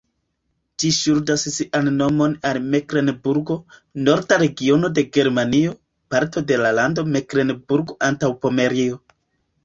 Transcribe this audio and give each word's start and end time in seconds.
Ĝi 0.83 0.89
ŝuldas 0.99 1.41
sian 1.55 1.89
nomon 1.97 2.31
al 2.51 2.57
Meklenburgo, 2.75 3.57
norda 4.07 4.39
regiono 4.43 4.89
de 4.99 5.03
Germanio, 5.17 5.75
parto 6.15 6.43
la 6.63 6.71
lando 6.79 7.03
Meklenburgo-Antaŭpomerio. 7.17 8.99